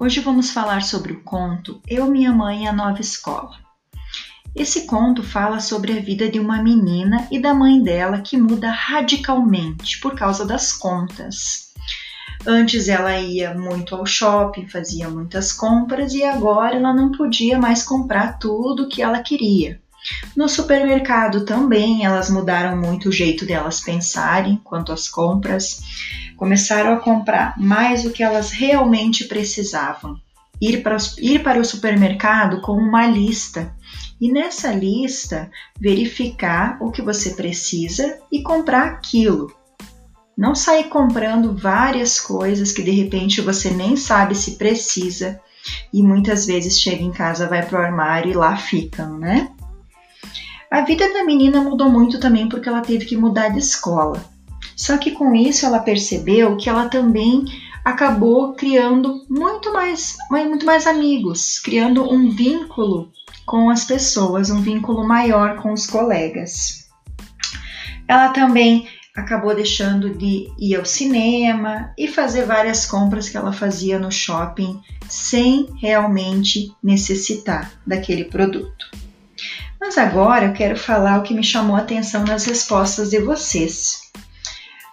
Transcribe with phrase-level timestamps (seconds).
[0.00, 3.56] Hoje vamos falar sobre o conto Eu, Minha Mãe e a Nova Escola.
[4.54, 8.70] Esse conto fala sobre a vida de uma menina e da mãe dela que muda
[8.70, 11.72] radicalmente por causa das contas.
[12.46, 17.82] Antes ela ia muito ao shopping, fazia muitas compras e agora ela não podia mais
[17.82, 19.80] comprar tudo o que ela queria.
[20.36, 25.80] No supermercado também elas mudaram muito o jeito delas pensarem quanto às compras
[26.38, 30.16] começaram a comprar mais do que elas realmente precisavam.
[30.60, 33.74] Ir para, ir para o supermercado com uma lista
[34.20, 39.52] e nessa lista verificar o que você precisa e comprar aquilo.
[40.36, 45.40] Não sair comprando várias coisas que de repente você nem sabe se precisa
[45.92, 49.50] e muitas vezes chega em casa, vai para o armário e lá ficam, né?
[50.70, 54.37] A vida da menina mudou muito também porque ela teve que mudar de escola.
[54.78, 57.44] Só que com isso ela percebeu que ela também
[57.84, 63.10] acabou criando muito mais, muito mais amigos, criando um vínculo
[63.44, 66.88] com as pessoas, um vínculo maior com os colegas.
[68.06, 73.98] Ela também acabou deixando de ir ao cinema e fazer várias compras que ela fazia
[73.98, 78.86] no shopping sem realmente necessitar daquele produto.
[79.80, 84.08] Mas agora eu quero falar o que me chamou a atenção nas respostas de vocês.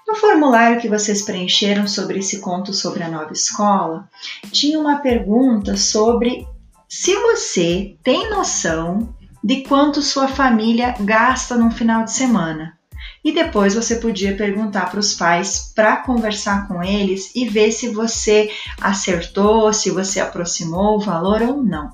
[0.07, 4.07] No formulário que vocês preencheram sobre esse conto sobre a nova escola,
[4.51, 6.47] tinha uma pergunta sobre
[6.87, 12.77] se você tem noção de quanto sua família gasta no final de semana.
[13.23, 17.89] E depois você podia perguntar para os pais para conversar com eles e ver se
[17.89, 21.89] você acertou, se você aproximou o valor ou não.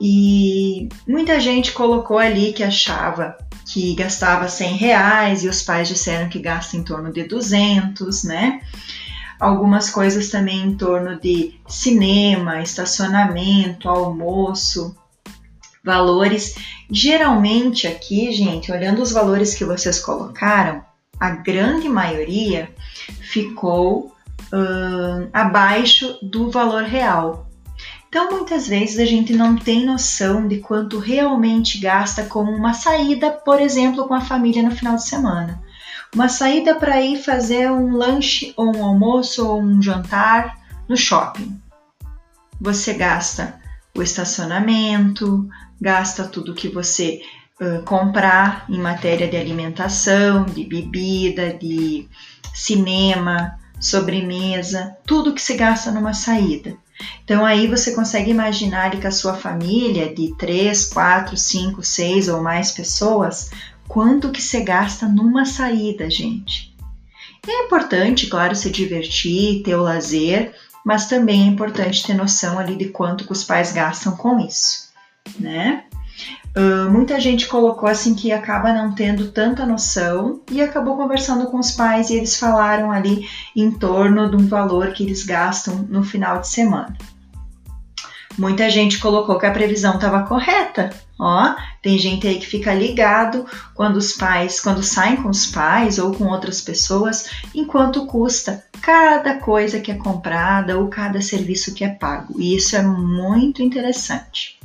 [0.00, 3.36] E muita gente colocou ali que achava
[3.66, 8.60] que gastava 100 reais e os pais disseram que gasta em torno de 200, né?
[9.38, 14.96] Algumas coisas também em torno de cinema, estacionamento, almoço,
[15.84, 16.54] valores.
[16.90, 20.82] Geralmente aqui, gente, olhando os valores que vocês colocaram,
[21.18, 22.70] a grande maioria
[23.20, 24.14] ficou
[25.32, 27.45] abaixo do valor real.
[28.08, 33.30] Então, muitas vezes a gente não tem noção de quanto realmente gasta com uma saída,
[33.30, 35.62] por exemplo, com a família no final de semana.
[36.14, 40.56] Uma saída para ir fazer um lanche, ou um almoço, ou um jantar
[40.88, 41.60] no shopping.
[42.60, 43.60] Você gasta
[43.94, 45.48] o estacionamento,
[45.80, 47.20] gasta tudo que você
[47.60, 52.08] uh, comprar em matéria de alimentação, de bebida, de
[52.54, 56.76] cinema, sobremesa, tudo que se gasta numa saída.
[57.24, 62.42] Então aí você consegue imaginar que a sua família de 3, 4, 5, 6 ou
[62.42, 63.50] mais pessoas,
[63.88, 66.74] quanto que você gasta numa saída, gente.
[67.46, 70.54] É importante, claro, se divertir, ter o lazer,
[70.84, 74.90] mas também é importante ter noção ali de quanto que os pais gastam com isso,
[75.38, 75.84] né?
[76.90, 81.70] Muita gente colocou assim que acaba não tendo tanta noção e acabou conversando com os
[81.70, 86.40] pais e eles falaram ali em torno de um valor que eles gastam no final
[86.40, 86.96] de semana.
[88.38, 90.90] Muita gente colocou que a previsão estava correta.
[91.18, 95.98] Ó, tem gente aí que fica ligado quando os pais, quando saem com os pais
[95.98, 101.84] ou com outras pessoas, enquanto custa cada coisa que é comprada ou cada serviço que
[101.84, 102.40] é pago.
[102.40, 104.56] E isso é muito interessante.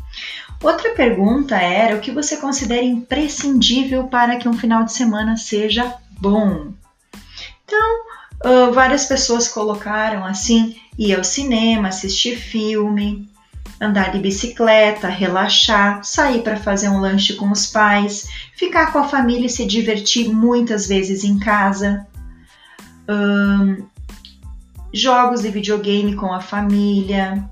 [0.62, 5.96] Outra pergunta era o que você considera imprescindível para que um final de semana seja
[6.20, 6.72] bom.
[7.66, 8.02] Então,
[8.46, 13.28] uh, várias pessoas colocaram assim: ir ao cinema, assistir filme,
[13.82, 19.08] andar de bicicleta, relaxar, sair para fazer um lanche com os pais, ficar com a
[19.08, 22.06] família e se divertir muitas vezes em casa.
[23.10, 23.84] Um,
[24.94, 27.50] jogos de videogame com a família,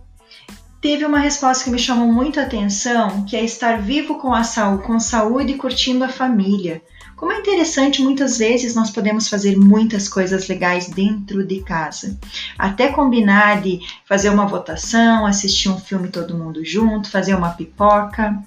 [0.81, 4.43] teve uma resposta que me chamou muito a atenção, que é estar vivo com a
[4.43, 6.81] saúde, com saúde e curtindo a família.
[7.15, 12.17] Como é interessante, muitas vezes nós podemos fazer muitas coisas legais dentro de casa.
[12.57, 18.41] Até combinar de fazer uma votação, assistir um filme todo mundo junto, fazer uma pipoca.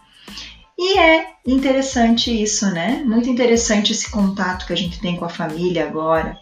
[0.78, 3.02] E é interessante isso, né?
[3.04, 6.38] Muito interessante esse contato que a gente tem com a família agora.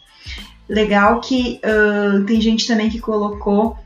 [0.68, 3.76] Legal que uh, tem gente também que colocou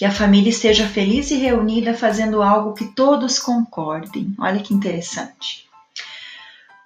[0.00, 4.34] que a família esteja feliz e reunida fazendo algo que todos concordem.
[4.38, 5.68] Olha que interessante.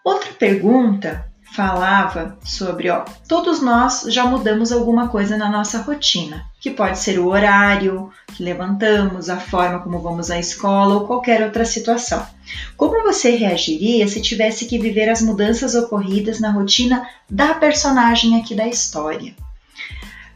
[0.03, 1.25] Outra pergunta
[1.55, 7.21] falava sobre, ó, todos nós já mudamos alguma coisa na nossa rotina, que pode ser
[7.21, 12.27] o horário que levantamos, a forma como vamos à escola ou qualquer outra situação.
[12.77, 18.57] Como você reagiria se tivesse que viver as mudanças ocorridas na rotina da personagem aqui
[18.57, 19.37] da história?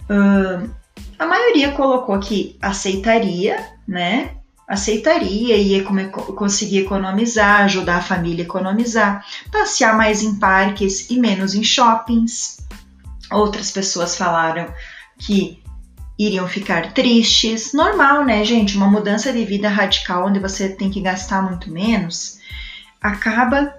[0.09, 0.78] Uh,
[1.19, 4.33] a maioria colocou que aceitaria, né?
[4.67, 11.19] Aceitaria e ia conseguir economizar, ajudar a família a economizar, passear mais em parques e
[11.19, 12.59] menos em shoppings.
[13.31, 14.73] Outras pessoas falaram
[15.19, 15.63] que
[16.19, 17.73] iriam ficar tristes.
[17.73, 18.77] Normal, né, gente?
[18.77, 22.39] Uma mudança de vida radical onde você tem que gastar muito menos
[23.01, 23.75] acaba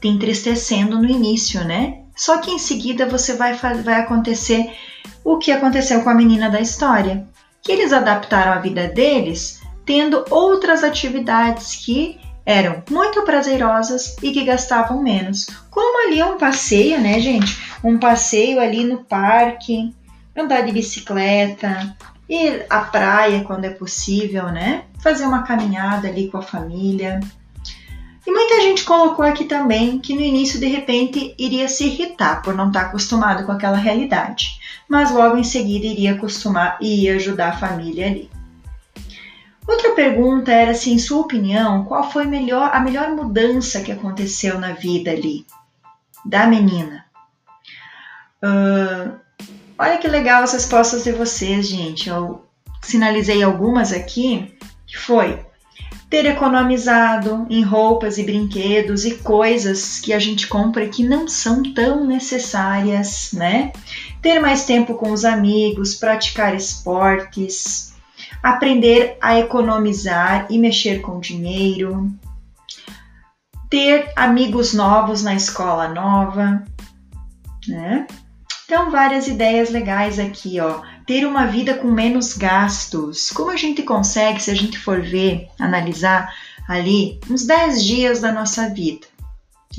[0.00, 2.02] te entristecendo no início, né?
[2.16, 4.74] Só que em seguida você vai, vai acontecer
[5.22, 7.28] o que aconteceu com a menina da história,
[7.62, 14.44] que eles adaptaram a vida deles tendo outras atividades que eram muito prazerosas e que
[14.44, 15.46] gastavam menos.
[15.70, 17.56] Como ali um passeio, né, gente?
[17.82, 19.94] Um passeio ali no parque,
[20.36, 21.96] andar de bicicleta,
[22.28, 24.84] ir à praia quando é possível, né?
[25.00, 27.20] Fazer uma caminhada ali com a família.
[28.26, 32.54] E muita gente colocou aqui também que no início de repente iria se irritar por
[32.54, 34.58] não estar acostumado com aquela realidade,
[34.88, 38.28] mas logo em seguida iria acostumar e ia ajudar a família ali.
[39.66, 44.58] Outra pergunta era se, em sua opinião, qual foi melhor, a melhor mudança que aconteceu
[44.58, 45.46] na vida ali
[46.24, 47.04] da menina?
[48.42, 49.14] Uh,
[49.78, 52.08] olha que legal as respostas de vocês, gente.
[52.08, 52.44] Eu
[52.82, 55.45] sinalizei algumas aqui, que foi
[56.08, 61.62] ter economizado em roupas e brinquedos e coisas que a gente compra que não são
[61.74, 63.72] tão necessárias, né?
[64.22, 67.94] Ter mais tempo com os amigos, praticar esportes,
[68.42, 72.08] aprender a economizar e mexer com dinheiro,
[73.68, 76.64] ter amigos novos na escola nova,
[77.66, 78.06] né?
[78.66, 83.30] Então, várias ideias legais aqui, ó ter uma vida com menos gastos.
[83.30, 86.34] Como a gente consegue, se a gente for ver, analisar
[86.68, 89.06] ali, uns 10 dias da nossa vida,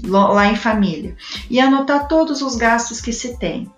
[0.06, 1.16] lá em família,
[1.50, 3.70] e anotar todos os gastos que se tem.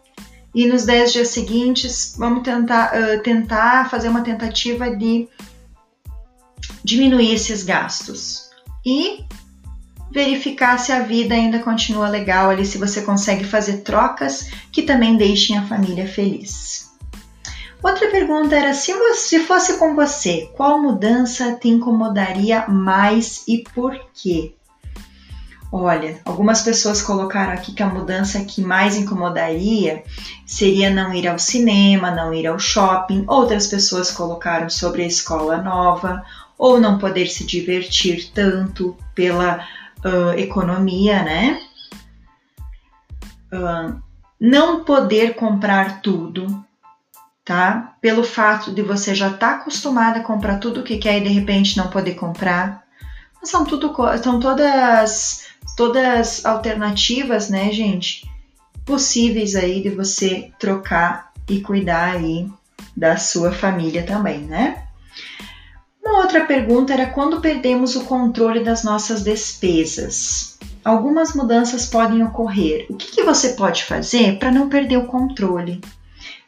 [0.53, 5.27] E nos 10 dias seguintes, vamos tentar, uh, tentar fazer uma tentativa de
[6.83, 8.49] diminuir esses gastos.
[8.85, 9.25] E
[10.11, 15.17] verificar se a vida ainda continua legal ali, se você consegue fazer trocas que também
[15.17, 16.89] deixem a família feliz.
[17.81, 23.97] Outra pergunta era: se, se fosse com você, qual mudança te incomodaria mais e por
[24.13, 24.53] quê?
[25.71, 30.03] Olha, algumas pessoas colocaram aqui que a mudança que mais incomodaria
[30.43, 33.23] seria não ir ao cinema, não ir ao shopping.
[33.27, 36.23] Outras pessoas colocaram sobre a escola nova
[36.57, 39.63] ou não poder se divertir tanto pela
[40.05, 41.61] uh, economia, né?
[43.51, 43.99] Uh,
[44.39, 46.63] não poder comprar tudo,
[47.43, 47.95] tá?
[48.01, 51.23] Pelo fato de você já estar tá acostumada a comprar tudo o que quer e
[51.23, 52.83] de repente não poder comprar.
[53.43, 58.29] São tudo são todas todas alternativas, né, gente?
[58.85, 62.49] Possíveis aí de você trocar e cuidar aí
[62.95, 64.88] da sua família também, né?
[66.19, 70.57] Outra pergunta era quando perdemos o controle das nossas despesas.
[70.83, 72.85] Algumas mudanças podem ocorrer.
[72.89, 75.79] O que, que você pode fazer para não perder o controle?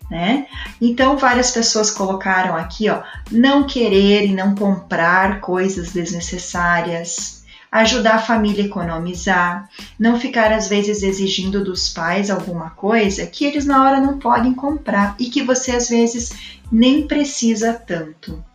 [0.09, 0.45] né?
[0.81, 3.01] Então várias pessoas colocaram aqui, ó,
[3.31, 10.67] não querer e não comprar coisas desnecessárias, ajudar a família a economizar, não ficar às
[10.67, 15.41] vezes exigindo dos pais alguma coisa que eles na hora não podem comprar e que
[15.41, 18.50] você às vezes nem precisa tanto.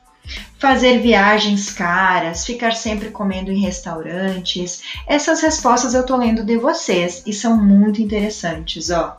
[0.58, 4.82] Fazer viagens caras, ficar sempre comendo em restaurantes.
[5.06, 9.18] Essas respostas eu tô lendo de vocês e são muito interessantes, ó.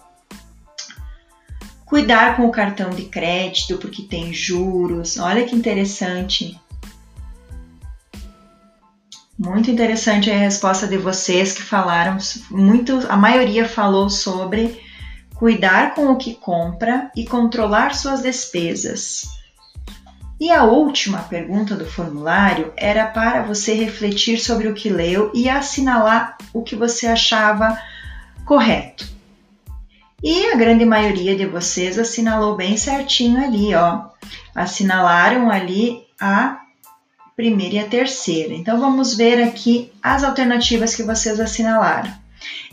[1.86, 5.18] Cuidar com o cartão de crédito porque tem juros.
[5.18, 6.60] Olha que interessante.
[9.40, 12.18] Muito interessante a resposta de vocês que falaram
[12.50, 14.82] muito, a maioria falou sobre
[15.36, 19.37] cuidar com o que compra e controlar suas despesas.
[20.40, 25.50] E a última pergunta do formulário era para você refletir sobre o que leu e
[25.50, 27.76] assinalar o que você achava
[28.46, 29.08] correto.
[30.24, 34.06] E a grande maioria de vocês assinalou bem certinho ali, ó.
[34.54, 36.60] Assinalaram ali a
[37.36, 38.54] primeira e a terceira.
[38.54, 42.12] Então vamos ver aqui as alternativas que vocês assinalaram.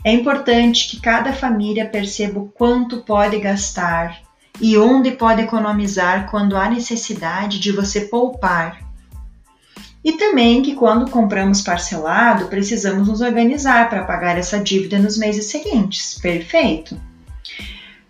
[0.03, 4.24] É importante que cada família perceba o quanto pode gastar
[4.59, 8.79] e onde pode economizar quando há necessidade de você poupar.
[10.03, 15.45] E também que quando compramos parcelado, precisamos nos organizar para pagar essa dívida nos meses
[15.45, 16.19] seguintes.
[16.19, 16.95] Perfeito?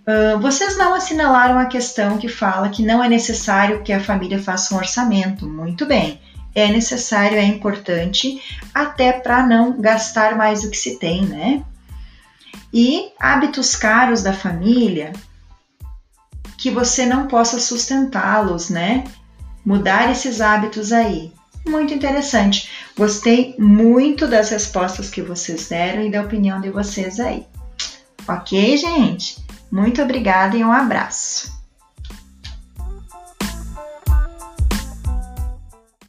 [0.06, 4.38] Uh, vocês não assinalaram a questão que fala que não é necessário que a família
[4.38, 5.48] faça um orçamento.
[5.48, 6.20] Muito bem,
[6.54, 8.42] é necessário, é importante,
[8.74, 11.64] até para não gastar mais do que se tem, né?
[12.74, 15.14] E hábitos caros da família
[16.58, 19.04] que você não possa sustentá-los, né?
[19.66, 21.32] Mudar esses hábitos aí.
[21.68, 22.70] Muito interessante.
[22.96, 27.46] Gostei muito das respostas que vocês deram e da opinião de vocês aí.
[28.28, 29.44] Ok, gente?
[29.72, 31.55] Muito obrigada e um abraço.